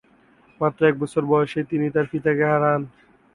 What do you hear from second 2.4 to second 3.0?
হারান।